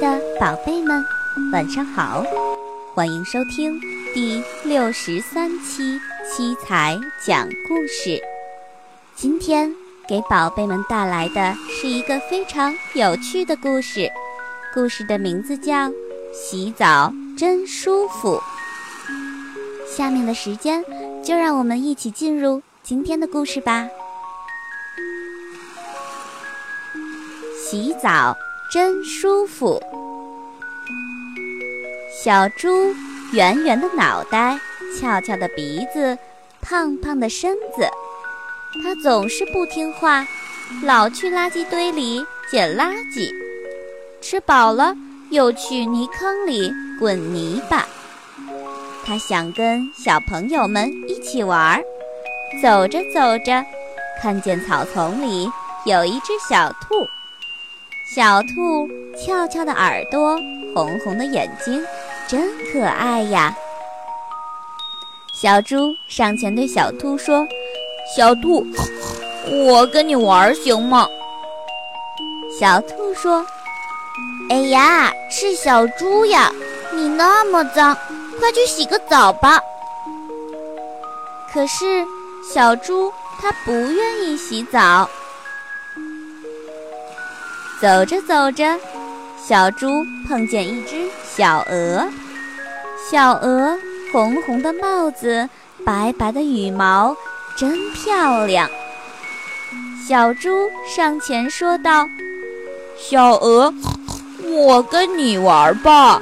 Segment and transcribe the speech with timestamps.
[0.00, 1.04] 的宝贝们，
[1.52, 2.22] 晚上好！
[2.94, 3.80] 欢迎收听
[4.14, 6.96] 第六十三期七彩
[7.26, 8.20] 讲故事。
[9.16, 9.74] 今天
[10.08, 14.08] 给宝贝们带来的是一个非常有趣的故事，
[14.72, 15.88] 故事的名字叫
[16.32, 18.40] 《洗澡真舒服》。
[19.96, 20.84] 下面的时间，
[21.24, 23.88] 就让我们一起进入今天的故事吧。
[27.56, 28.36] 洗澡
[28.70, 29.82] 真舒服。
[32.22, 32.94] 小猪
[33.32, 34.58] 圆圆的脑袋，
[35.00, 36.18] 翘翘的鼻子，
[36.60, 37.88] 胖胖的身子，
[38.82, 40.26] 它总是不听话，
[40.84, 43.32] 老去垃圾堆里捡垃圾，
[44.20, 44.94] 吃饱了
[45.30, 47.86] 又去泥坑里滚泥巴。
[49.06, 51.82] 它想跟小朋友们一起玩儿，
[52.62, 53.64] 走着走着，
[54.20, 55.50] 看见草丛里
[55.86, 57.06] 有一只小兔。
[58.14, 60.34] 小兔翘翘的耳朵，
[60.74, 61.84] 红红的眼睛，
[62.26, 63.54] 真可爱呀！
[65.34, 67.46] 小猪上前对小兔说
[68.16, 68.66] ：“小兔，
[69.66, 71.06] 我跟你玩行吗？”
[72.58, 73.44] 小兔说
[74.48, 76.50] ：“哎呀，是小猪呀！
[76.90, 77.94] 你那么脏，
[78.40, 79.60] 快去洗个澡吧。”
[81.52, 82.06] 可是
[82.54, 85.06] 小猪它不愿意洗澡。
[87.80, 88.76] 走着走着，
[89.40, 92.08] 小猪碰见一只小鹅。
[93.08, 93.78] 小鹅
[94.12, 95.48] 红红的帽子，
[95.84, 97.16] 白白的羽毛，
[97.56, 98.68] 真漂亮。
[100.08, 102.08] 小猪上前说道
[102.98, 103.72] ：“小鹅，
[104.42, 106.20] 我跟你玩吧。”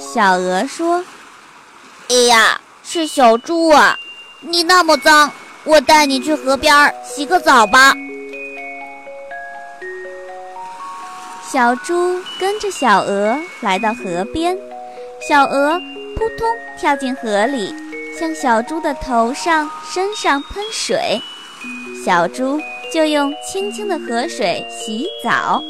[0.00, 1.04] 小鹅说
[2.08, 3.98] ：“哎呀，是小猪啊！
[4.40, 5.30] 你那么脏，
[5.64, 7.92] 我带你去河边洗个澡吧。”
[11.52, 14.58] 小猪跟着小鹅来到河边，
[15.26, 15.78] 小鹅
[16.16, 16.46] 扑通
[16.76, 17.72] 跳进河里，
[18.18, 21.22] 向小猪的头上、身上喷水，
[22.04, 22.60] 小猪
[22.92, 25.62] 就用清清的河水洗澡，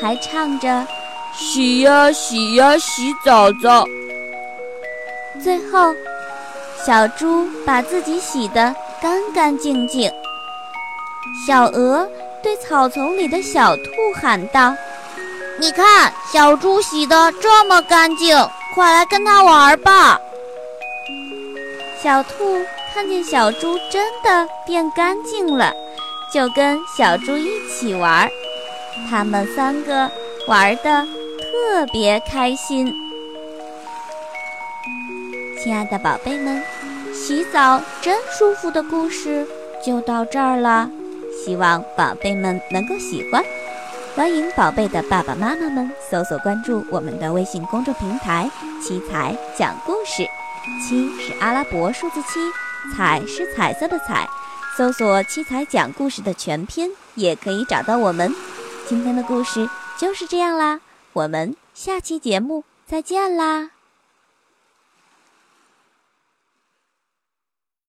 [0.00, 0.86] 还唱着
[1.34, 3.84] “洗呀洗呀洗澡澡”。
[5.42, 5.92] 最后，
[6.86, 10.08] 小猪把自己洗得干干净净。
[11.44, 12.08] 小鹅
[12.40, 13.82] 对草丛里的小兔
[14.14, 14.72] 喊道。
[15.56, 18.36] 你看，小猪洗得这么干净，
[18.74, 20.20] 快来跟它玩吧！
[22.02, 22.60] 小兔
[22.92, 25.72] 看见小猪真的变干净了，
[26.32, 28.28] 就跟小猪一起玩。
[29.08, 30.10] 他们三个
[30.48, 31.06] 玩的
[31.38, 32.92] 特别开心。
[35.62, 36.62] 亲爱的宝贝们，
[37.14, 39.46] 洗澡真舒服的故事
[39.84, 40.90] 就到这儿了，
[41.44, 43.42] 希望宝贝们能够喜欢。
[44.16, 48.48] 欢迎宝贝的爸爸妈妈们搜索关注我们的微信公众平台
[48.80, 50.24] “七彩讲故事”，
[50.80, 52.38] 七是阿拉伯数字七，
[52.96, 54.28] 彩是彩色的彩。
[54.78, 58.32] 搜索“七彩讲故事”的全拼，也可以找到我们。
[58.86, 60.80] 今天的故事就是这样啦，
[61.12, 63.70] 我们下期节目再见啦！